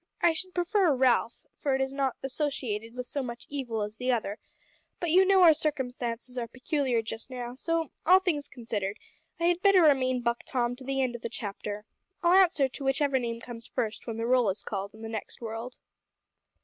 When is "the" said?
3.97-4.11, 10.83-11.03, 11.21-11.29, 14.17-14.25, 15.03-15.07